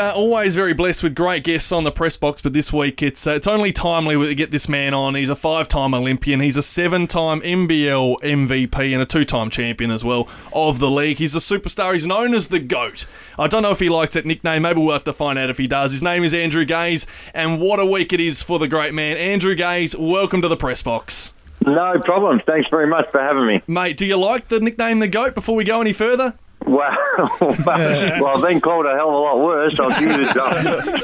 [0.00, 3.26] are always very blessed with great guests on the press box, but this week it's
[3.26, 5.14] uh, it's only timely to get this man on.
[5.14, 6.40] He's a five-time Olympian.
[6.40, 11.18] He's a seven-time NBL MVP and a two-time champion as well of the league.
[11.18, 11.92] He's a superstar.
[11.92, 13.06] He's known as the GOAT.
[13.38, 14.62] I don't know if he likes that nickname.
[14.62, 15.92] Maybe we'll have to find out if he does.
[15.92, 19.16] His name is Andrew Gaze, and what a week it is for the great man.
[19.18, 21.32] Andrew Gaze, welcome to the press box.
[21.66, 22.40] No problem.
[22.40, 23.62] Thanks very much for having me.
[23.66, 26.34] Mate, do you like the nickname the GOAT before we go any further?
[26.66, 26.96] Well,
[27.40, 29.80] well, I've been called a hell of a lot worse.
[29.80, 30.32] I'll give you the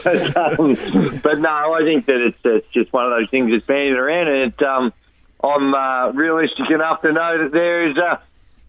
[0.04, 3.64] but, um, but no, I think that it's, it's just one of those things that's
[3.64, 4.92] bandied around, and it, um,
[5.42, 8.18] I'm uh, realistic enough to know that there is uh,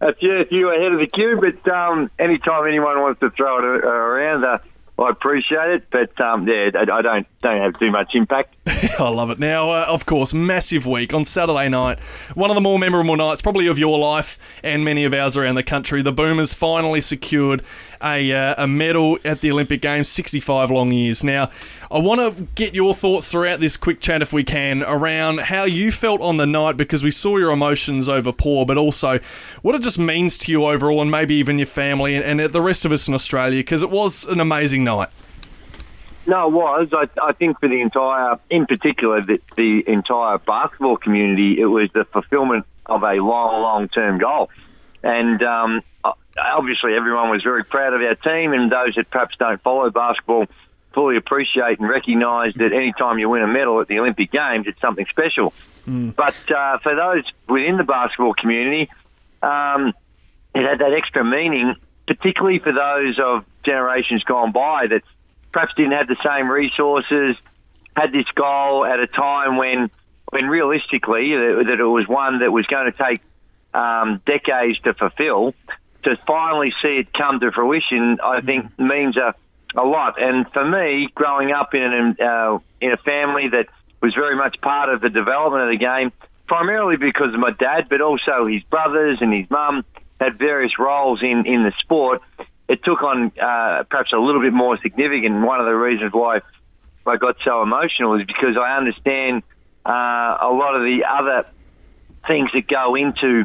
[0.00, 1.38] a few, few ahead of the queue.
[1.40, 4.58] But um, anytime anyone wants to throw it around, uh,
[4.98, 8.56] I appreciate it, but um, yeah, I, don't don't have too much impact.
[8.98, 9.38] I love it.
[9.38, 12.00] Now, uh, of course, massive week on Saturday night,
[12.34, 15.54] one of the more memorable nights, probably of your life and many of ours around
[15.54, 16.02] the country.
[16.02, 17.62] The Boomers finally secured
[18.02, 21.22] a, uh, a medal at the Olympic Games, 65 long years.
[21.24, 21.50] Now,
[21.90, 25.64] I want to get your thoughts throughout this quick chat, if we can, around how
[25.64, 29.20] you felt on the night because we saw your emotions over Paul, but also
[29.62, 32.62] what it just means to you overall and maybe even your family and, and the
[32.62, 35.08] rest of us in Australia because it was an amazing night.
[36.26, 36.92] No, it was.
[36.92, 41.90] I, I think for the entire, in particular, the, the entire basketball community, it was
[41.94, 44.50] the fulfilment of a long, long term goal.
[45.02, 45.82] And um,
[46.38, 50.46] obviously, everyone was very proud of our team, and those that perhaps don't follow basketball
[50.92, 54.66] fully appreciate and recognise that any time you win a medal at the Olympic Games,
[54.66, 55.52] it's something special.
[55.86, 56.14] Mm.
[56.16, 58.90] But uh, for those within the basketball community,
[59.42, 59.92] um,
[60.54, 61.74] it had that extra meaning,
[62.06, 65.02] particularly for those of generations gone by that
[65.52, 67.36] perhaps didn't have the same resources,
[67.94, 69.90] had this goal at a time when,
[70.30, 73.20] when realistically, that it was one that was going to take
[73.74, 75.54] um, decades to fulfil.
[76.08, 79.34] To finally see it come to fruition, I think means a
[79.76, 80.20] a lot.
[80.20, 83.66] And for me, growing up in an, uh, in a family that
[84.00, 86.12] was very much part of the development of the game,
[86.46, 89.84] primarily because of my dad, but also his brothers and his mum
[90.20, 92.22] had various roles in, in the sport.
[92.68, 95.34] It took on uh, perhaps a little bit more significant.
[95.34, 96.40] And one of the reasons why
[97.06, 99.42] I got so emotional is because I understand
[99.84, 101.48] uh, a lot of the other
[102.26, 103.44] things that go into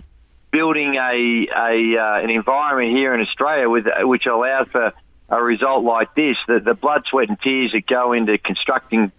[0.54, 4.94] building a, a uh, an environment here in Australia with which allows for
[5.28, 9.12] a result like this, the, the blood, sweat, and tears that go into constructing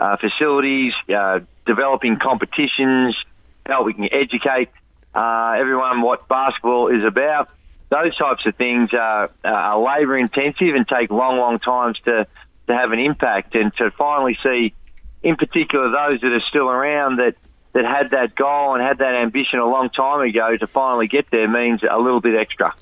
[0.00, 3.16] uh, facilities, uh, developing competitions,
[3.64, 4.70] helping educate
[5.14, 7.48] uh, everyone what basketball is about.
[7.88, 12.26] Those types of things are, are labour intensive and take long, long times to,
[12.66, 13.54] to have an impact.
[13.54, 14.74] And to finally see,
[15.22, 17.34] in particular, those that are still around that,
[17.72, 21.30] that had that goal and had that ambition a long time ago to finally get
[21.30, 22.74] there means a little bit extra.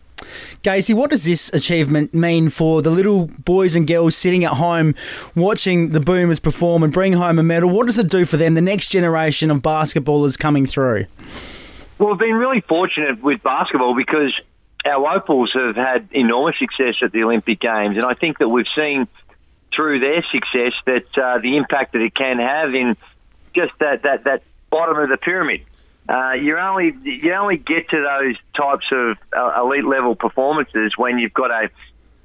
[0.62, 4.94] Gazy, what does this achievement mean for the little boys and girls sitting at home
[5.36, 7.70] watching the Boomers perform and bring home a medal?
[7.70, 11.06] What does it do for them, the next generation of basketballers coming through?
[11.98, 14.32] Well, we've been really fortunate with basketball because
[14.84, 18.66] our Opals have had enormous success at the Olympic Games, and I think that we've
[18.76, 19.06] seen
[19.74, 22.96] through their success that uh, the impact that it can have in
[23.54, 25.62] just that, that, that bottom of the pyramid
[26.08, 31.18] uh, you only you only get to those types of uh, elite level performances when
[31.18, 31.68] you've got a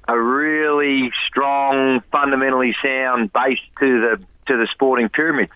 [0.06, 5.50] a really strong, fundamentally sound base to the to the sporting pyramid.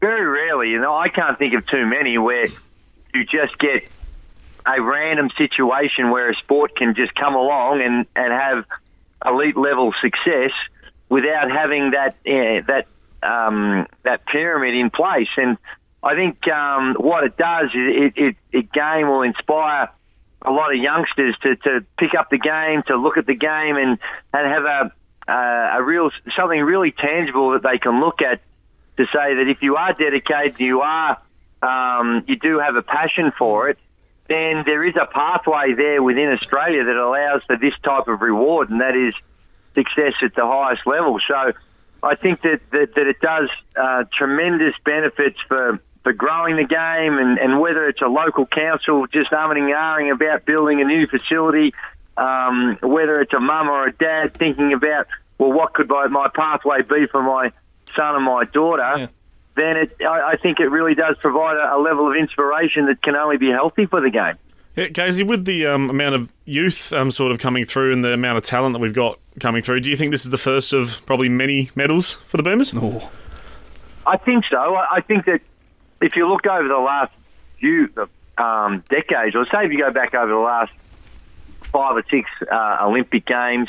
[0.00, 2.48] Very rarely, you know, I can't think of too many where
[3.14, 3.88] you just get
[4.66, 8.64] a random situation where a sport can just come along and, and have
[9.24, 10.50] elite level success
[11.08, 12.86] without having that yeah, that
[13.22, 15.28] um, that pyramid in place.
[15.36, 15.56] And
[16.02, 19.88] I think um, what it does is it, it, it game will inspire
[20.44, 23.76] a lot of youngsters to, to pick up the game, to look at the game,
[23.76, 23.98] and
[24.34, 24.92] and have a
[25.30, 28.40] uh, a real something really tangible that they can look at
[28.96, 31.18] to say that if you are dedicated, you are
[31.62, 33.78] um, you do have a passion for it,
[34.26, 38.70] then there is a pathway there within Australia that allows for this type of reward,
[38.70, 39.14] and that is
[39.74, 41.18] success at the highest level.
[41.26, 41.52] So.
[42.04, 43.48] I think that, that, that it does
[43.80, 49.06] uh, tremendous benefits for for growing the game and, and whether it's a local council
[49.06, 51.72] just umming and ahhing about building a new facility,
[52.16, 55.06] um, whether it's a mum or a dad thinking about,
[55.38, 57.52] well, what could my, my pathway be for my
[57.94, 59.06] son and my daughter, yeah.
[59.56, 63.02] then it, I, I, think it really does provide a, a, level of inspiration that
[63.02, 64.34] can only be healthy for the game.
[64.76, 68.14] Yeah, Gazy, with the um, amount of youth um, sort of coming through and the
[68.14, 70.72] amount of talent that we've got coming through, do you think this is the first
[70.72, 72.72] of probably many medals for the Boomers?
[72.72, 73.10] No.
[74.06, 74.56] I think so.
[74.56, 75.42] I think that
[76.02, 77.12] if you look over the last
[77.58, 77.88] few
[78.36, 80.72] um, decades, or say if you go back over the last
[81.72, 83.68] five or six uh, Olympic Games,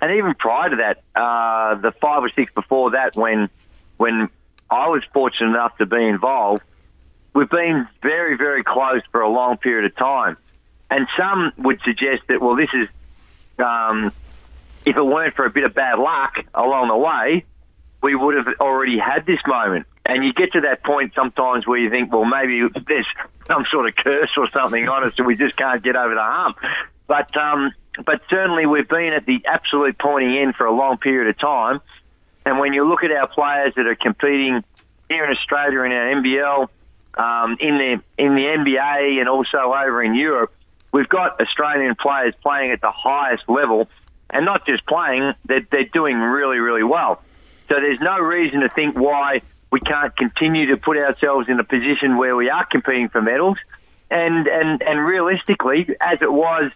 [0.00, 3.48] and even prior to that, uh, the five or six before that, when
[3.96, 4.28] when
[4.70, 6.62] I was fortunate enough to be involved,
[7.34, 10.36] we've been very, very close for a long period of time.
[10.90, 12.88] And some would suggest that, well, this is,
[13.58, 14.12] um,
[14.84, 17.44] if it weren't for a bit of bad luck along the way,
[18.02, 19.86] we would have already had this moment.
[20.08, 23.06] And you get to that point sometimes where you think, well, maybe there's
[23.46, 26.22] some sort of curse or something on us, and we just can't get over the
[26.22, 26.58] hump.
[27.08, 27.72] But um,
[28.04, 31.80] but certainly we've been at the absolute pointy end for a long period of time.
[32.44, 34.62] And when you look at our players that are competing
[35.08, 36.68] here in Australia in our NBL,
[37.18, 40.54] um, in the in the NBA, and also over in Europe,
[40.92, 43.88] we've got Australian players playing at the highest level,
[44.30, 47.22] and not just playing; they're, they're doing really, really well.
[47.68, 49.40] So there's no reason to think why
[49.76, 53.58] we can't continue to put ourselves in a position where we are competing for medals,
[54.10, 56.72] and and and realistically, as it was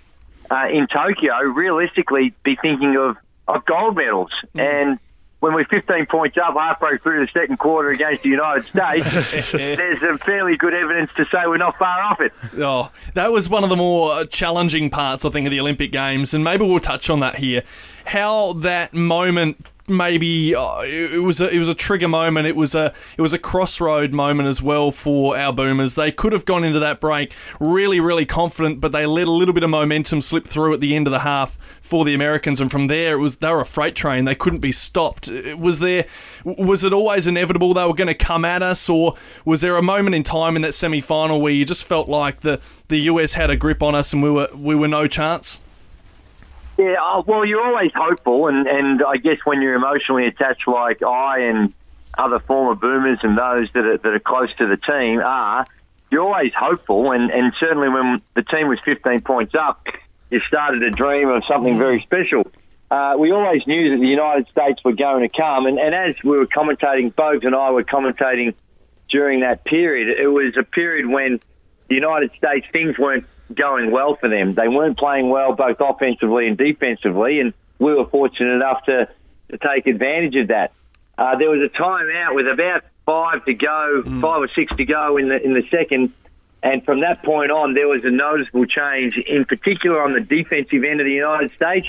[0.51, 3.17] uh, in Tokyo, realistically, be thinking of
[3.49, 4.61] of gold medals mm.
[4.61, 4.99] and
[5.41, 9.99] when we're 15 points up halfway through the second quarter against the United States, there's
[9.99, 12.31] some fairly good evidence to say we're not far off it.
[12.59, 16.35] Oh, that was one of the more challenging parts, I think, of the Olympic Games,
[16.35, 17.63] and maybe we'll touch on that here.
[18.05, 22.47] How that moment maybe uh, it was a, it was a trigger moment.
[22.47, 25.95] It was a it was a crossroad moment as well for our Boomers.
[25.95, 29.55] They could have gone into that break really really confident, but they let a little
[29.55, 32.71] bit of momentum slip through at the end of the half for the Americans, and
[32.71, 34.25] from there it was they were a freight train.
[34.25, 35.29] They couldn't be stopped.
[35.59, 36.07] Was there
[36.45, 39.83] was it always inevitable they were going to come at us, or was there a
[39.83, 43.35] moment in time in that semi final where you just felt like the the US
[43.35, 45.61] had a grip on us and we were we were no chance?
[46.81, 51.03] Yeah, uh, well, you're always hopeful, and, and I guess when you're emotionally attached, like
[51.03, 51.75] I and
[52.17, 55.67] other former boomers and those that are, that are close to the team are,
[56.11, 59.85] you're always hopeful, and, and certainly when the team was 15 points up,
[60.31, 62.45] you started to dream of something very special.
[62.91, 66.15] Uh, we always knew that the United States were going to come, and, and as
[66.25, 68.55] we were commentating, Bogues and I were commentating
[69.11, 71.41] during that period, it was a period when
[71.89, 74.55] the United States things weren't going well for them.
[74.55, 79.09] They weren't playing well both offensively and defensively, and we were fortunate enough to,
[79.51, 80.73] to take advantage of that.
[81.19, 84.21] Uh, there was a time out with about five to go, mm.
[84.21, 86.13] five or six to go in the in the second,
[86.63, 90.85] and from that point on, there was a noticeable change, in particular on the defensive
[90.85, 91.89] end of the United States,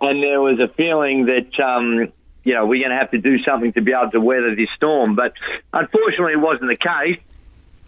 [0.00, 1.58] and there was a feeling that.
[1.60, 2.12] Um,
[2.44, 4.70] you know, we're going to have to do something to be able to weather this
[4.74, 5.16] storm.
[5.16, 5.34] But
[5.70, 7.20] unfortunately, it wasn't the case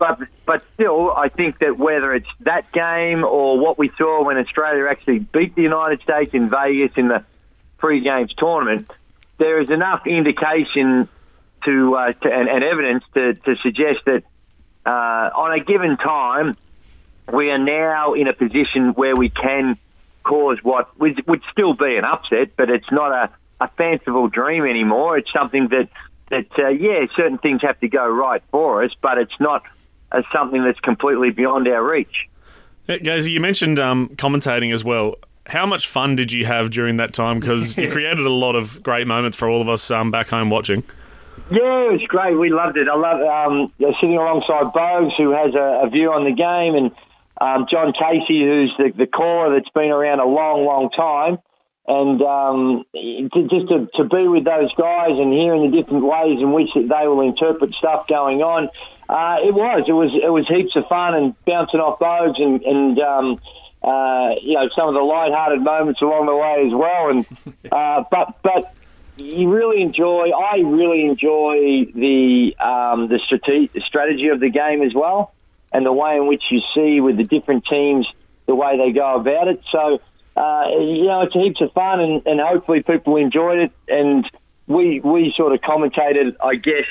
[0.00, 4.38] but but still, I think that whether it's that game or what we saw when
[4.38, 7.22] Australia actually beat the United States in Vegas in the
[7.78, 8.90] pre-games tournament,
[9.38, 11.08] there is enough indication
[11.64, 14.22] to, uh, to and, and, evidence to, to suggest that
[14.86, 16.56] uh, on a given time
[17.30, 19.78] we are now in a position where we can
[20.24, 23.30] cause what would, would still be an upset, but it's not a,
[23.60, 25.18] a fanciful dream anymore.
[25.18, 25.90] It's something that
[26.30, 29.64] that uh, yeah, certain things have to go right for us, but it's not
[30.12, 32.28] as something that's completely beyond our reach.
[32.86, 35.16] Yeah, Gazy, you mentioned um, commentating as well.
[35.46, 37.40] How much fun did you have during that time?
[37.40, 40.50] Because you created a lot of great moments for all of us um, back home
[40.50, 40.82] watching.
[41.50, 42.38] Yeah, it was great.
[42.38, 42.86] We loved it.
[42.88, 46.92] I love um, sitting alongside Bogues, who has a, a view on the game, and
[47.40, 51.38] um, John Casey, who's the, the caller that's been around a long, long time.
[51.90, 56.38] And um, to, just to, to be with those guys and hearing the different ways
[56.38, 58.68] in which they will interpret stuff going on,
[59.08, 59.82] uh, it was.
[59.88, 60.12] It was.
[60.14, 63.40] It was heaps of fun and bouncing off Bogues and and um,
[63.82, 67.10] uh, you know some of the light-hearted moments along the way as well.
[67.10, 67.26] And
[67.72, 68.72] uh, but but
[69.16, 70.30] you really enjoy.
[70.30, 75.34] I really enjoy the um, the strate- strategy of the game as well,
[75.72, 78.06] and the way in which you see with the different teams
[78.46, 79.60] the way they go about it.
[79.72, 80.00] So
[80.40, 83.72] uh, you know it's heaps of fun, and, and hopefully people enjoyed it.
[83.88, 84.24] And
[84.66, 86.86] we we sort of commentated, I guess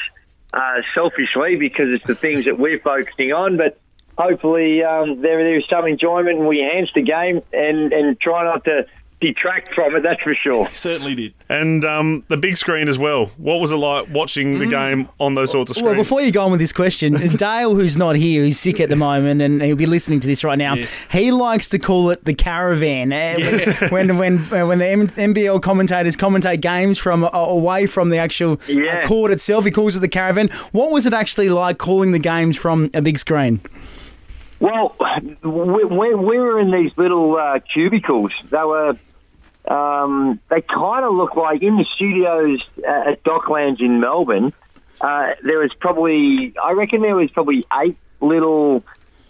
[0.54, 3.58] uh, selfishly because it's the things that we're focusing on.
[3.58, 3.80] But
[4.18, 8.66] hopefully um, there there's some enjoyment and we enhance the game and, and try not
[8.66, 8.86] to
[9.22, 10.68] detract from it, that's for sure.
[10.74, 11.34] Certainly did.
[11.50, 13.28] And um, the big screen as well.
[13.38, 14.70] What was it like watching the mm.
[14.70, 15.92] game on those sorts of screens?
[15.92, 18.90] Well, before you go on with this question, Dale, who's not here, he's sick at
[18.90, 20.76] the moment, and he'll be listening to this right now.
[20.76, 21.08] Yes.
[21.12, 23.12] He likes to call it the caravan.
[23.12, 23.90] Eh, yeah.
[23.90, 28.54] When when uh, when the NBL commentators commentate games from uh, away from the actual
[28.54, 29.08] uh, yeah.
[29.08, 30.50] court itself, he calls it the caravan.
[30.72, 33.62] What was it actually like calling the games from a big screen?
[34.60, 34.96] Well,
[35.44, 38.32] we, we, we were in these little uh, cubicles.
[38.50, 38.96] They were
[39.70, 44.52] um, they kind of look like in the studios at Docklands in Melbourne.
[45.00, 48.84] Uh, there was probably, I reckon there was probably eight little.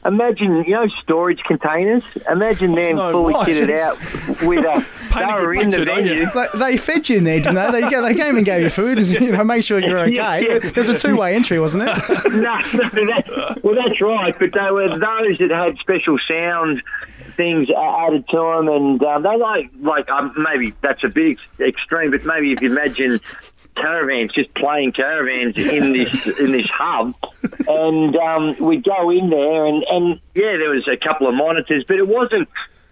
[0.06, 2.04] Imagine, you know, storage containers.
[2.30, 3.98] Imagine them no, fully kitted out
[4.44, 6.26] with a, they were in the picture, you?
[6.26, 6.32] venue.
[6.32, 7.82] They, they fed you in there, didn't they?
[7.82, 10.14] They, they came and gave you food, and, you know, make sure you're okay.
[10.14, 10.60] Yeah, yeah.
[10.60, 11.88] There's a two-way entry, wasn't it?
[12.32, 14.34] no, no, that, well, that's right.
[14.40, 16.82] But they were those that had special sound
[17.36, 22.12] things added to them, and um, they like like um, maybe that's a bit extreme,
[22.12, 23.20] but maybe if you imagine
[23.76, 27.14] caravans, just playing caravans in this in this hub,
[27.68, 31.84] and um, we'd go in there, and and yeah, there was a couple of monitors,
[31.88, 32.50] but it wasn't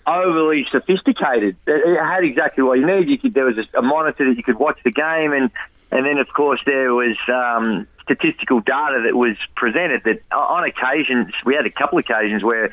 [0.08, 1.58] overly sophisticated.
[1.68, 3.10] It, had exactly what you need.
[3.10, 5.51] You could there was a, monitor that you could watch the game, and
[5.92, 10.04] and then of course there was um, statistical data that was presented.
[10.06, 12.66] That on occasions we had a couple of occasions where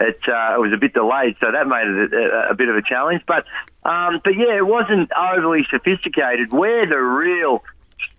[0.00, 2.68] it, uh, it was a bit delayed, so that made it a, a, a bit
[2.68, 3.22] of a challenge.
[3.26, 3.44] But
[3.84, 6.52] um, but yeah, it wasn't overly sophisticated.
[6.52, 7.62] Where the real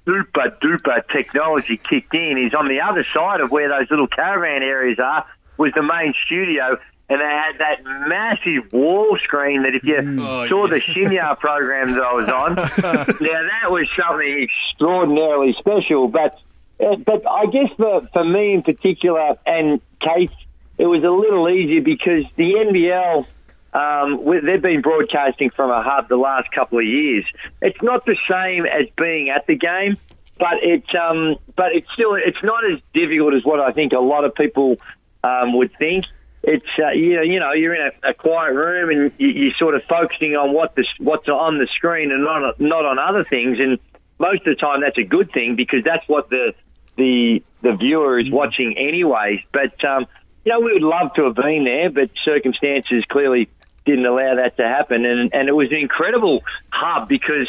[0.05, 4.63] super duper technology kicked in is on the other side of where those little caravan
[4.63, 5.25] areas are
[5.58, 6.77] was the main studio.
[7.10, 10.86] And they had that massive wall screen that if you Oh, saw yes.
[10.86, 16.08] the Shinya program that I was on, now that was something extraordinarily special.
[16.08, 16.39] But
[16.79, 20.31] uh, but I guess for, for me in particular and Kate,
[20.77, 23.25] it was a little easier because the NBL,
[23.74, 27.25] um, they've been broadcasting from a hub the last couple of years.
[27.62, 29.98] It's not the same as being at the game,
[30.38, 34.00] but it's um, but it's still it's not as difficult as what I think a
[34.00, 34.78] lot of people
[35.24, 36.06] um, would think.
[36.44, 39.54] It's uh, you know you know you're in a, a quiet room and you, you're
[39.58, 43.24] sort of focusing on what the what's on the screen and not not on other
[43.24, 43.58] things.
[43.60, 43.80] And
[44.20, 46.54] most of the time that's a good thing because that's what the
[46.98, 49.40] the the viewer is watching anyways.
[49.54, 50.08] But um,
[50.44, 53.48] you know we would love to have been there, but circumstances clearly
[53.86, 55.06] didn't allow that to happen.
[55.06, 57.48] And and it was an incredible hub because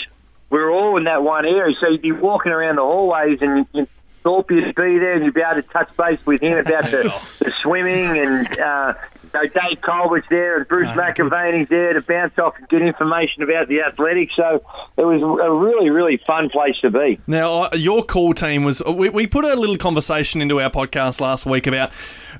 [0.50, 1.74] we were all in that one area.
[1.80, 3.66] So you'd be walking around the hallways and.
[3.72, 3.86] You,
[4.22, 7.02] Thorpe would be there and you'd be able to touch base with him about the,
[7.40, 8.94] the swimming and uh,
[9.34, 13.68] know, Dave Colbert's there and Bruce McAvaney's there to bounce off and get information about
[13.68, 14.34] the athletics.
[14.36, 14.62] So
[14.96, 17.18] it was a really, really fun place to be.
[17.26, 18.82] Now, your call team was.
[18.84, 21.90] We, we put a little conversation into our podcast last week about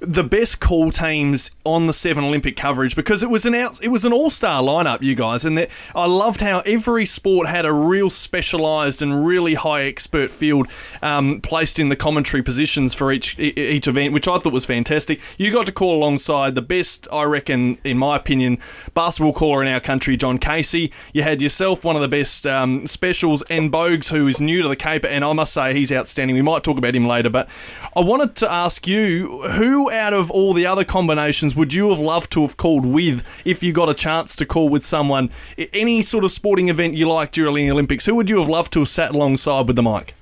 [0.01, 3.89] the best call teams on the Seven Olympic coverage because it was an out, it
[3.89, 7.65] was an all star lineup, you guys, and that I loved how every sport had
[7.65, 10.69] a real specialised and really high expert field
[11.03, 15.21] um, placed in the commentary positions for each each event, which I thought was fantastic.
[15.39, 18.59] You got to call alongside the best, I reckon, in my opinion,
[18.95, 20.93] basketball caller in our country, John Casey.
[21.13, 24.69] You had yourself one of the best um, specials, and Bogues, who is new to
[24.69, 26.35] the Cape, and I must say he's outstanding.
[26.35, 27.49] We might talk about him later, but
[27.97, 32.01] I wanted to ask you who out of all the other combinations would you have
[32.01, 35.31] loved to have called with if you got a chance to call with someone?
[35.73, 38.73] Any sort of sporting event you liked during the Olympics, who would you have loved
[38.73, 40.15] to have sat alongside with the mic?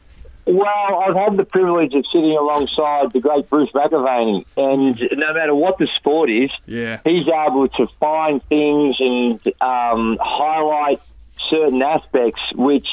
[0.46, 0.66] Well,
[1.06, 5.78] I've had the privilege of sitting alongside the great Bruce McAvaney, and no matter what
[5.78, 6.98] the sport is, Yeah.
[7.04, 11.00] he's able to find things and um, highlight
[11.48, 12.88] certain aspects, which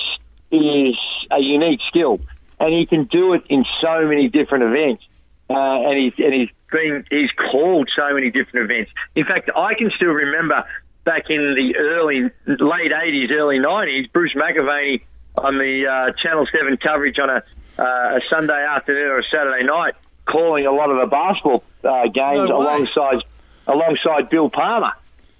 [0.51, 0.95] is
[1.31, 2.19] a unique skill,
[2.59, 5.03] and he can do it in so many different events.
[5.49, 8.91] Uh, and he's and he's been he's called so many different events.
[9.15, 10.63] In fact, I can still remember
[11.03, 15.01] back in the early late eighties, early nineties, Bruce McAvaney
[15.35, 17.43] on the uh, Channel Seven coverage on a,
[17.79, 19.93] uh, a Sunday afternoon or a Saturday night,
[20.25, 23.23] calling a lot of the basketball uh, games No alongside
[23.67, 24.93] alongside Bill Palmer,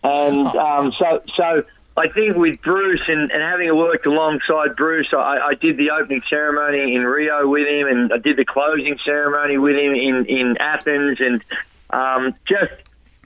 [0.03, 1.63] and um, so so.
[1.97, 6.21] I think with Bruce and, and having worked alongside Bruce, I, I did the opening
[6.29, 10.57] ceremony in Rio with him, and I did the closing ceremony with him in in
[10.59, 11.43] Athens, and
[11.89, 12.71] um, just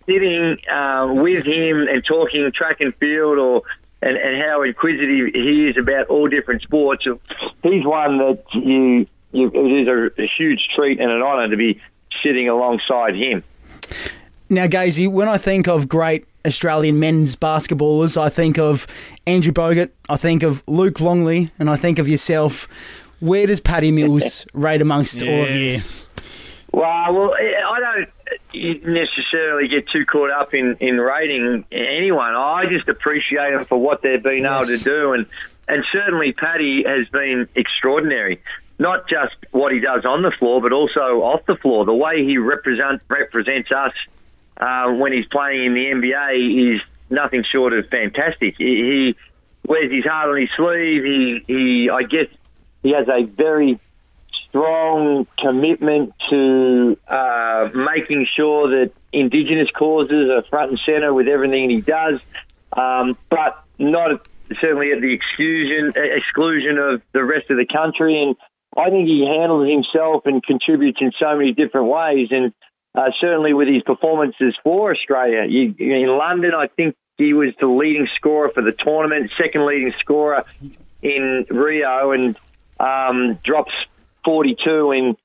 [0.06, 3.64] sitting uh, with him and talking track and field or
[4.02, 7.04] and, and how inquisitive he is about all different sports.
[7.04, 11.58] He's one that you, you it is a, a huge treat and an honour to
[11.58, 11.82] be
[12.24, 13.44] sitting alongside him.
[14.52, 18.86] Now, Gazy, when I think of great Australian men's basketballers, I think of
[19.26, 22.68] Andrew Bogut, I think of Luke Longley, and I think of yourself.
[23.22, 25.78] Where does Paddy Mills rate amongst all of you?
[26.74, 32.36] Well, well, I don't necessarily get too caught up in, in rating anyone.
[32.36, 35.28] I just appreciate them for what they've been able to do, and
[35.70, 38.42] and certainly Paddy has been extraordinary.
[38.80, 41.86] Not just what he does on the floor, but also off the floor.
[41.86, 43.94] The way he represent represents us
[44.62, 48.56] uh, when he's playing in the NBA is nothing short of fantastic.
[48.58, 49.16] He, he
[49.68, 51.04] wears his heart on his sleeve.
[51.04, 52.28] He, he, I guess,
[52.84, 53.80] he has a very
[54.48, 61.70] strong commitment to uh, making sure that Indigenous causes are front and centre with everything
[61.70, 62.20] he does,
[62.74, 64.28] um, but not
[64.60, 68.22] certainly at the exclusion exclusion of the rest of the country.
[68.22, 68.36] And
[68.78, 72.28] I think he handles himself and contributes in so many different ways.
[72.32, 72.54] And
[72.94, 77.68] uh, certainly with his performances for Australia, you, in London, I think he was the
[77.68, 80.44] leading scorer for the tournament, second leading scorer
[81.02, 82.38] in Rio, and
[82.80, 83.74] um, drops
[84.26, 85.18] 42 in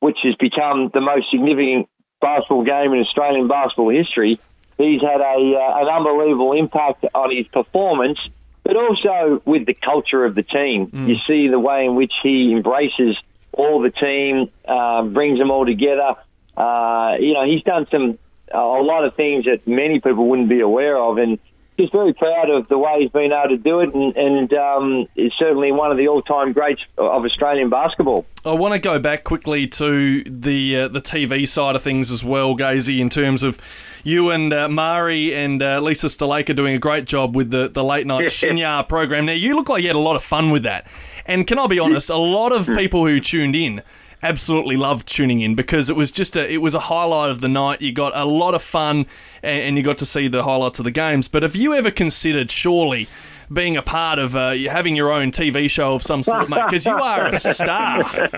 [0.00, 1.88] which has become the most significant
[2.20, 4.38] basketball game in Australian basketball history.
[4.78, 8.18] He's had a uh, an unbelievable impact on his performance,
[8.64, 10.90] but also with the culture of the team.
[11.08, 13.16] You see the way in which he embraces
[13.52, 16.16] all the team, uh, brings them all together.
[16.56, 18.18] Uh, you know, he's done some
[18.54, 21.38] a lot of things that many people wouldn't be aware of, and
[21.78, 25.06] just very proud of the way he's been able to do it, and, and um,
[25.16, 28.26] is certainly one of the all-time greats of Australian basketball.
[28.44, 32.22] I want to go back quickly to the uh, the TV side of things as
[32.22, 33.58] well, Gazy, in terms of
[34.04, 37.84] you and uh, Maher and uh, Lisa Sthalekar doing a great job with the, the
[37.84, 39.26] late night Shinya program.
[39.26, 40.86] Now, you look like you had a lot of fun with that.
[41.24, 43.80] And can I be honest, a lot of people who tuned in
[44.22, 47.48] absolutely loved tuning in because it was just a it was a highlight of the
[47.48, 47.82] night.
[47.82, 49.06] You got a lot of fun
[49.42, 51.28] and, and you got to see the highlights of the games.
[51.28, 53.08] But have you ever considered surely
[53.52, 56.62] being a part of uh, having your own TV show of some sort, mate?
[56.66, 57.98] Because you are a star.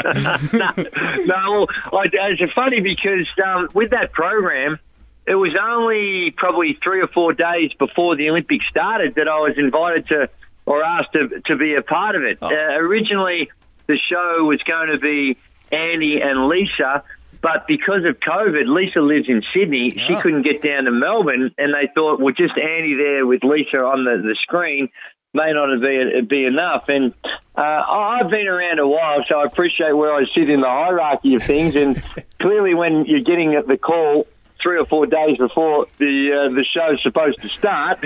[0.52, 4.78] no, well, I, it's funny because um, with that program,
[5.26, 9.56] it was only probably three or four days before the Olympics started that I was
[9.56, 10.28] invited to
[10.66, 12.38] or asked to, to be a part of it.
[12.40, 13.50] Uh, originally,
[13.86, 15.36] the show was going to be
[15.74, 17.02] Andy and Lisa,
[17.42, 19.90] but because of COVID, Lisa lives in Sydney.
[19.90, 20.20] She Ah.
[20.22, 24.04] couldn't get down to Melbourne, and they thought, well, just Andy there with Lisa on
[24.04, 24.88] the, the screen
[25.34, 26.84] may not be, be enough.
[26.88, 27.12] And
[27.56, 31.34] uh, I've been around a while, so I appreciate where I sit in the hierarchy
[31.34, 31.74] of things.
[31.76, 32.00] And
[32.40, 34.26] clearly, when you're getting the call
[34.62, 37.98] three or four days before the uh, the show's supposed to start,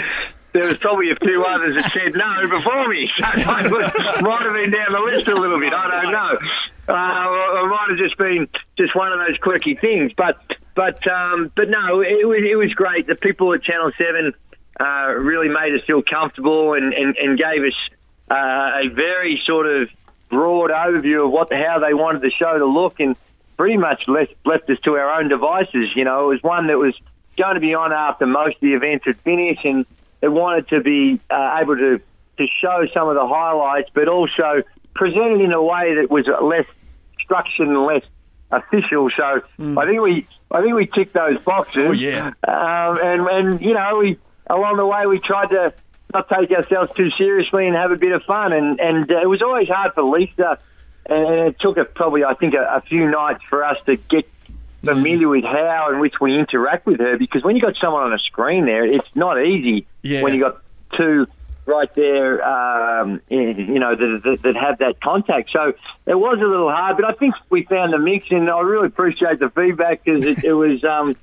[0.52, 3.08] there was probably a few others that said no before me.
[3.18, 5.72] So I was, might have been down the list a little bit.
[5.72, 6.38] I don't know.
[6.88, 10.12] Uh, it might have just been just one of those quirky things.
[10.16, 10.38] But
[10.74, 13.06] but um, but no, it was it was great.
[13.06, 14.32] The people at Channel Seven
[14.80, 17.74] uh, really made us feel comfortable and and, and gave us
[18.30, 19.90] uh, a very sort of
[20.30, 23.16] broad overview of what how they wanted the show to look and
[23.58, 25.90] pretty much left left us to our own devices.
[25.94, 26.94] You know, it was one that was
[27.36, 29.84] going to be on after most of the events had finished, and
[30.22, 32.00] it wanted to be uh, able to
[32.38, 34.62] to show some of the highlights, but also
[34.94, 36.66] presented in a way that was less
[37.28, 38.02] structured less
[38.50, 39.10] official.
[39.14, 39.42] So
[39.76, 41.84] I think we I think we ticked those boxes.
[41.88, 42.28] Oh, yeah.
[42.46, 45.74] Um, and and you know we along the way we tried to
[46.14, 48.52] not take ourselves too seriously and have a bit of fun.
[48.52, 50.58] And and uh, it was always hard for Lisa,
[51.06, 54.26] and it took a, probably I think a, a few nights for us to get
[54.82, 58.12] familiar with how and which we interact with her because when you got someone on
[58.14, 60.22] a screen there, it's not easy Yeah.
[60.22, 60.62] when you got
[60.96, 61.26] two
[61.68, 65.50] right there, um, you know, that, that, have that contact.
[65.52, 65.74] So
[66.06, 68.86] it was a little hard, but I think we found the mix, and I really
[68.86, 71.14] appreciate the feedback because it, it was, um,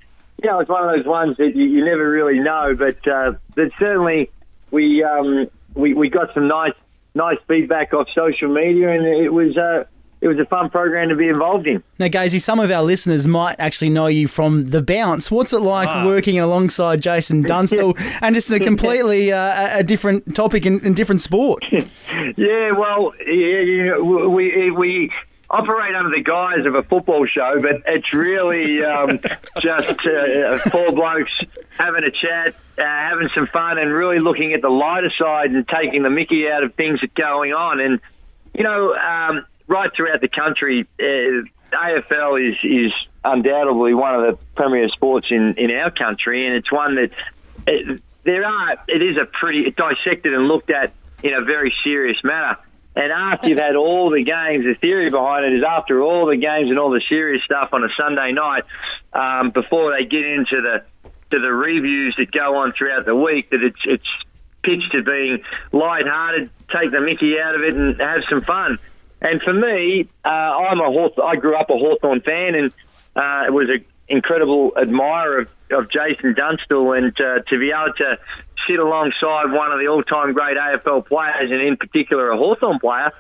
[0.42, 3.34] you know, it's one of those ones that you, you never really know, but uh,
[3.56, 4.30] but certainly
[4.70, 6.74] we um, we we got some nice
[7.16, 9.58] nice feedback off social media, and it was.
[9.58, 9.86] Uh,
[10.26, 11.84] it was a fun program to be involved in.
[12.00, 15.30] Now, Gazy, some of our listeners might actually know you from The Bounce.
[15.30, 16.04] What's it like Ah.
[16.04, 19.38] working alongside Jason Dunstall and just a completely uh,
[19.78, 21.64] a- a different topic and, and different sport?
[22.38, 25.12] Yeah, well, yeah, you know, we we
[25.50, 29.20] operate under the guise of a football show, but it's really um,
[29.62, 31.32] just uh, four blokes
[31.78, 35.68] having a chat, uh, having some fun, and really looking at the lighter side and
[35.68, 37.80] taking the Mickey out of things that are going on.
[37.80, 38.00] And
[38.54, 42.92] you know, um, right throughout the country, uh, AFL is is
[43.24, 47.12] undoubtedly one of the premier sports in in our country, and it's one that.
[47.68, 48.74] It, there are.
[48.88, 52.58] It is a pretty dissected and looked at in a very serious manner.
[52.96, 56.38] And after you've had all the games, the theory behind it is after all the
[56.38, 58.64] games and all the serious stuff on a Sunday night,
[59.14, 60.84] um, before they get into the
[61.32, 64.08] to the reviews that go on throughout the week, that it's it's
[64.64, 68.80] pitched to being light-hearted, take the Mickey out of it, and have some fun.
[69.22, 72.72] And for me, uh, I'm a Hawth- I grew up a Hawthorn fan, and
[73.16, 78.18] uh, was an incredible admirer of, of Jason Dunstall, and uh, to be able to
[78.68, 83.12] sit alongside one of the all-time great AFL players, and in particular a Hawthorn player,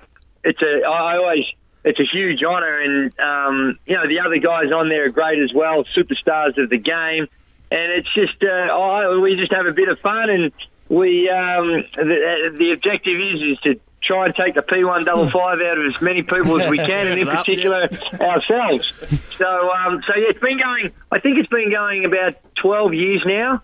[0.43, 1.45] it's a I always
[1.83, 5.41] it's a huge honour, and um, you know the other guys on there are great
[5.41, 7.27] as well, superstars of the game,
[7.71, 10.51] and it's just uh, we just have a bit of fun, and
[10.89, 15.59] we um, the, the objective is is to try and take the P1 double five
[15.59, 17.89] out of as many people as we can, and in it up, particular
[18.19, 18.91] ourselves.
[19.37, 20.91] So um, so yeah, it's been going.
[21.11, 23.61] I think it's been going about 12 years now.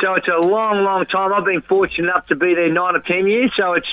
[0.00, 1.32] So it's a long, long time.
[1.32, 3.52] I've been fortunate enough to be there nine or ten years.
[3.56, 3.92] So it's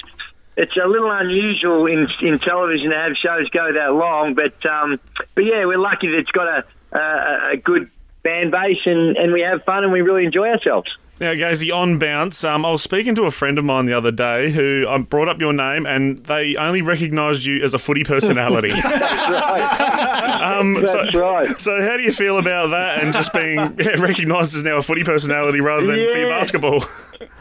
[0.58, 5.00] it's a little unusual in in television to have shows go that long, but um,
[5.36, 7.92] but yeah, we're lucky that it's got a a, a good
[8.24, 10.90] fan base and, and we have fun and we really enjoy ourselves.
[11.20, 14.12] Now, Gazy, on bounce, um, I was speaking to a friend of mine the other
[14.12, 18.06] day who um, brought up your name and they only recognised you as a footy
[18.06, 18.72] personality.
[18.72, 21.60] um, That's so, right.
[21.60, 24.82] So, how do you feel about that and just being yeah, recognised as now a
[24.82, 26.86] footy personality rather than for your basketball?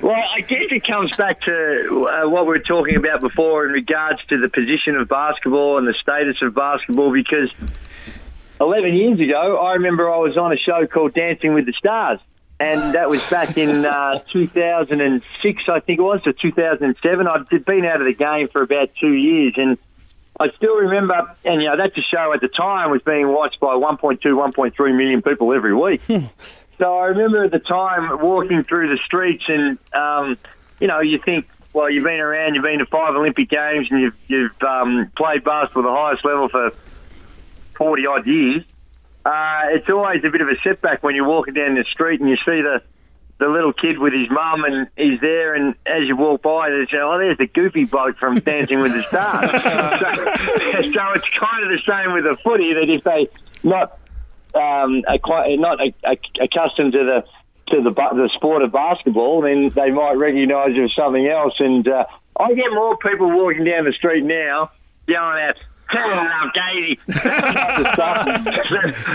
[0.01, 3.71] Well, I guess it comes back to uh, what we were talking about before in
[3.71, 7.49] regards to the position of basketball and the status of basketball because
[8.61, 12.19] 11 years ago, I remember I was on a show called Dancing with the Stars.
[12.61, 17.27] And that was back in uh, 2006, I think it was, or 2007.
[17.27, 19.55] I'd been out of the game for about two years.
[19.57, 19.79] And
[20.41, 23.61] I still remember, and you know, that's a show at the time was being watched
[23.61, 26.01] by 1.2, 1.3 million people every week.
[26.79, 30.37] so I remember at the time walking through the streets, and um,
[30.81, 34.01] you know, you think, well, you've been around, you've been to five Olympic games, and
[34.01, 36.73] you've you've um, played basketball at the highest level for
[37.77, 38.65] 40 odd years.
[39.29, 42.31] Uh, it's always a bit of a setback when you're walking down the street and
[42.31, 42.81] you see the
[43.37, 46.91] the little kid with his mum and he's there and as you walk by there's
[46.91, 49.51] you know, oh there's the goofy bloke from Dancing with the Stars.
[49.53, 53.29] so, so it's kind of the same with the footy that if they
[53.63, 53.99] not
[54.55, 57.25] um, acqui- not a, a, accustomed to the
[57.75, 61.53] to the the sport of basketball, then they might recognise it as something else.
[61.59, 62.07] And uh,
[62.41, 64.71] I get more people walking down the street now
[65.07, 65.57] yelling out.
[65.91, 67.01] Hello, Davey.
[67.07, 68.43] That type of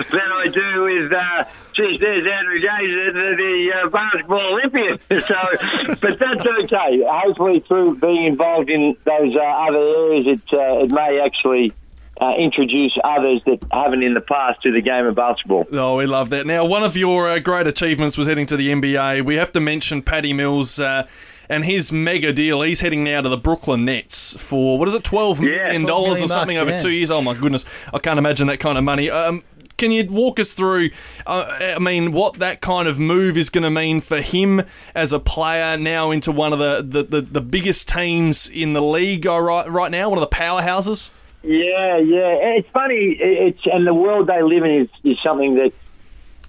[0.06, 1.44] stuff I do with, uh,
[1.76, 4.98] geez, there's Andrew Gaze, the, the uh, basketball Olympian.
[5.24, 7.04] So, but that's okay.
[7.08, 11.72] Hopefully, through being involved in those uh, other areas, it uh, it may actually
[12.20, 15.66] uh, introduce others that haven't in the past to the game of basketball.
[15.72, 16.46] Oh, we love that.
[16.46, 19.24] Now, one of your uh, great achievements was heading to the NBA.
[19.24, 21.08] We have to mention Paddy Mills uh,
[21.50, 22.62] and his mega deal.
[22.62, 25.92] He's heading now to the Brooklyn Nets for, what is it, $12 million Yeah, $12
[25.92, 26.78] or something bucks, over yeah.
[26.78, 27.12] two years?
[27.12, 27.66] Oh, my goodness.
[27.94, 29.10] I can't imagine that kind of money.
[29.10, 29.44] Um,
[29.78, 30.92] can you walk us through,
[31.26, 34.62] uh, I mean, what that kind of move is going to mean for him
[34.96, 38.82] as a player now into one of the, the, the, the biggest teams in the
[38.82, 41.12] league uh, right, right now, one of the powerhouses?
[41.42, 42.56] Yeah, yeah.
[42.58, 43.18] It's funny.
[43.20, 45.74] It's and the world they live in is, is something that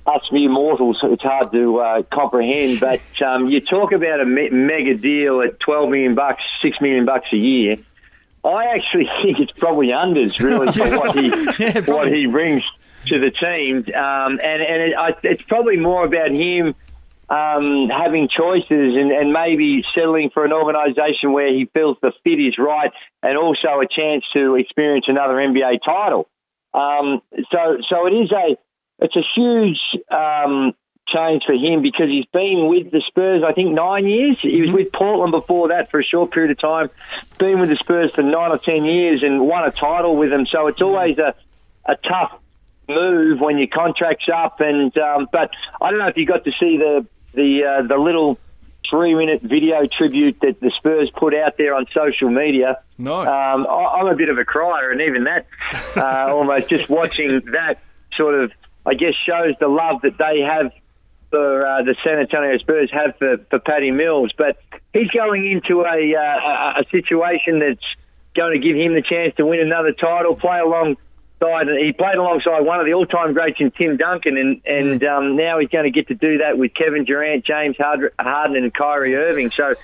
[0.07, 2.81] us mere mortals it's hard to uh, comprehend.
[2.85, 7.05] But um, you talk about a me- mega deal at twelve million bucks, six million
[7.07, 7.77] bucks a year.
[8.45, 12.63] I actually think it's probably unders really for what he Yeah, what he brings
[13.07, 16.75] to the team, um, and and it, I, it's probably more about him
[17.29, 22.39] um, having choices and, and maybe settling for an organisation where he feels the fit
[22.41, 26.29] is right, and also a chance to experience another NBA title.
[26.75, 28.57] Um, so so it is a
[28.99, 29.79] it's a huge
[30.11, 30.73] um,
[31.09, 34.39] change for him because he's been with the Spurs, I think, nine years.
[34.41, 36.91] He was with Portland before that for a short period of time,
[37.39, 40.47] been with the Spurs for nine or ten years and won a title with them.
[40.47, 41.35] So it's always a,
[41.87, 42.41] a tough
[42.89, 44.61] move when your contract's up.
[44.61, 47.97] And um, But I don't know if you got to see the, the, uh, the
[47.97, 48.39] little
[48.89, 52.79] three minute video tribute that the Spurs put out there on social media.
[52.99, 53.21] No.
[53.21, 55.47] Um, I, I'm a bit of a crier, and even that,
[55.97, 57.81] uh, almost just watching that
[58.17, 58.53] sort of,
[58.87, 60.73] I guess, shows the love that they have
[61.31, 64.33] for uh, the San Antonio Spurs have for, for Paddy Mills.
[64.37, 64.59] But
[64.93, 67.85] he's going into a, uh, a, a situation that's
[68.37, 71.01] going to give him the chance to win another title, play alongside.
[71.41, 75.59] He played alongside one of the all-time greats in Tim Duncan, and and um, now
[75.59, 79.51] he's going to get to do that with Kevin Durant, James Harden, and Kyrie Irving.
[79.51, 79.75] So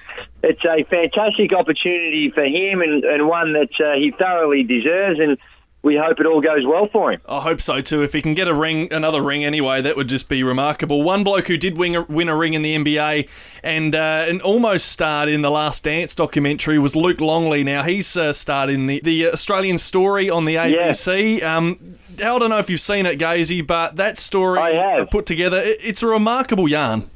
[0.43, 5.21] it's a fantastic opportunity for him, and, and one that uh, he thoroughly deserves.
[5.21, 5.37] And
[5.83, 7.21] we hope it all goes well for him.
[7.27, 8.03] I hope so too.
[8.03, 11.03] If he can get a ring, another ring anyway, that would just be remarkable.
[11.03, 13.29] One bloke who did win a, win a ring in the NBA
[13.63, 17.65] and uh, and almost starred in the Last Dance documentary was Luke Longley.
[17.65, 21.43] Now he's uh, starred in the the Australian Story on the ABC.
[21.43, 25.11] Um, I don't know if you've seen it, Gazy, but that story I have.
[25.11, 27.09] put together, it, it's a remarkable yarn.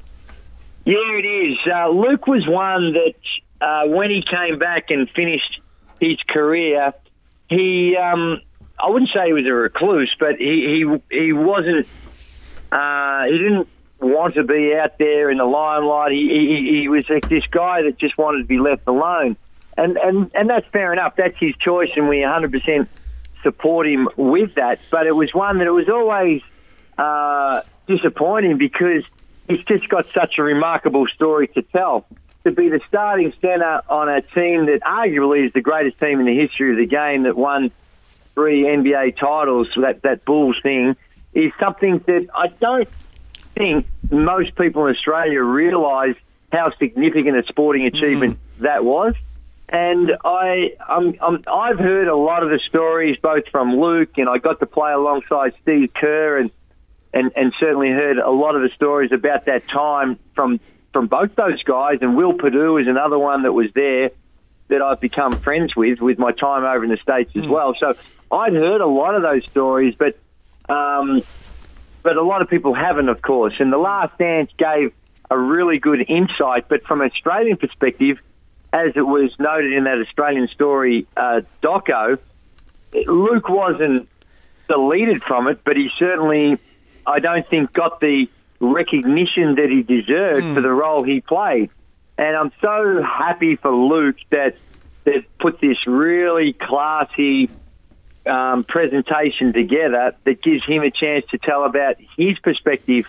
[0.87, 1.59] Yeah, it is.
[1.71, 3.15] Uh, Luke was one that
[3.61, 5.61] uh, when he came back and finished
[6.01, 6.93] his career,
[7.49, 8.41] he um,
[8.79, 11.87] I wouldn't say he was a recluse, but he he, he wasn't.
[12.73, 13.69] Uh, he didn't
[14.01, 16.13] want to be out there in the limelight.
[16.13, 19.37] He he, he was like this guy that just wanted to be left alone,
[19.77, 21.17] and and and that's fair enough.
[21.17, 22.89] That's his choice, and we 100 percent
[23.43, 24.81] support him with that.
[24.91, 26.43] But it was one that it was always
[26.99, 29.05] uh, disappointing because
[29.49, 32.07] he's just got such a remarkable story to tell.
[32.45, 36.27] To be the starting centre on a team that arguably is the greatest team in
[36.27, 37.71] the history of the game that won
[38.35, 40.97] three NBA titles, that, that Bulls thing,
[41.33, 42.89] is something that I don't
[43.55, 46.17] think most people in Australia realise
[46.53, 48.63] how significant a sporting achievement mm.
[48.63, 49.15] that was.
[49.69, 54.29] And I, I'm, I'm, I've heard a lot of the stories, both from Luke, and
[54.29, 56.51] I got to play alongside Steve Kerr, and
[57.15, 60.61] and, and certainly heard a lot of the stories about that time from
[60.93, 64.11] from both those guys, and Will Perdue is another one that was there
[64.69, 67.75] that I've become friends with with my time over in the states as well.
[67.79, 67.95] So
[68.33, 70.19] I'd heard a lot of those stories, but
[70.69, 71.23] um,
[72.03, 73.55] but a lot of people haven't, of course.
[73.59, 74.93] And the Last Dance gave
[75.31, 78.19] a really good insight, but from an Australian perspective,
[78.73, 82.19] as it was noted in that Australian story, uh, Doco,
[83.07, 84.09] Luke wasn't
[84.69, 86.59] deleted from it, but he certainly,
[87.07, 88.29] I don't think, got the
[88.61, 91.71] recognition that he deserved for the role he played.
[92.17, 94.57] And I'm so happy for Luke that
[95.05, 97.51] that put this really classy
[98.27, 103.07] um, presentation together that gives him a chance to tell about his perspective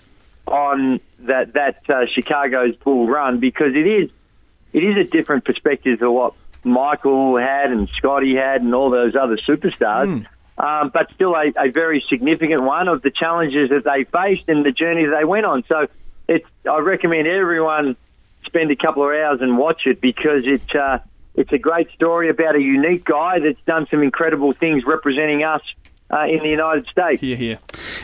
[0.47, 4.09] on that that uh, Chicago's Bull run because it is
[4.73, 9.15] it is a different perspective to what Michael had and Scottie had and all those
[9.15, 10.25] other superstars.
[10.57, 14.65] Um, but still a, a very significant one of the challenges that they faced and
[14.65, 15.63] the journey that they went on.
[15.67, 15.87] So
[16.27, 17.97] it's, I recommend everyone
[18.45, 20.99] spend a couple of hours and watch it because it, uh,
[21.35, 25.61] it's a great story about a unique guy that's done some incredible things representing us
[26.11, 27.19] uh, in the United States.
[27.21, 27.59] Here, here.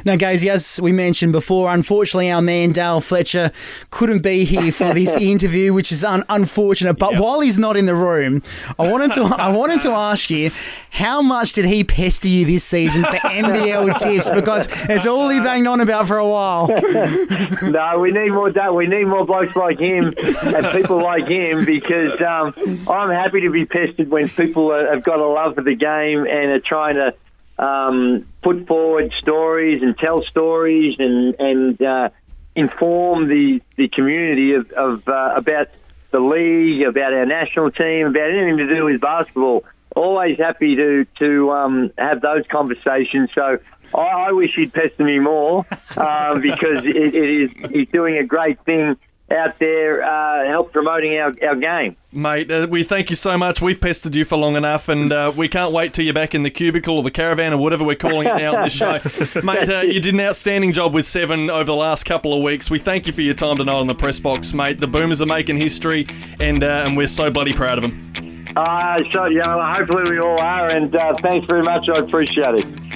[0.06, 3.52] Now, Gazy, as we mentioned before, unfortunately, our man Dale Fletcher
[3.92, 6.96] couldn't be here for this interview, which is un- unfortunate.
[6.96, 7.22] But Yep.
[7.22, 8.42] while he's not in the room,
[8.80, 10.50] I wanted to I wanted to ask you
[10.90, 14.30] how much did he pester you this season for NBL tips?
[14.32, 16.68] Because it's all he banged on about for a while.
[17.62, 18.50] no, we need more.
[18.50, 22.54] da- We need more blokes like him and people like him because um,
[22.90, 26.52] I'm happy to be pestered when people have got a love for the game and
[26.52, 27.14] are trying to
[27.62, 32.10] um, put forward stories and tell stories and and uh,
[32.56, 35.68] inform the the community of, of uh, about
[36.10, 39.64] the league, about our national team, about anything to do with basketball.
[39.96, 43.30] Always happy to to um, have those conversations.
[43.36, 43.60] So
[43.94, 45.66] I, I wish he'd pester me more
[45.98, 48.98] um, because it, it is he's doing a great thing
[49.32, 51.96] out there, uh, help promoting our, our game.
[52.14, 53.62] Mate, uh, we thank you so much.
[53.62, 56.44] We've pestered you for long enough, and uh, we can't wait till you're back in
[56.44, 59.00] the cubicle or the caravan or whatever we're calling it now on this show.
[59.44, 62.70] mate, uh, you did an outstanding job with Seven over the last couple of weeks.
[62.70, 64.80] We thank you for your time tonight on the press box, mate.
[64.80, 66.08] The Boomers are making history,
[66.40, 68.46] and uh, and we're so bloody proud of them.
[68.56, 71.88] Uh, so, yeah, hopefully we all are, and uh, thanks very much.
[71.88, 72.91] I appreciate it.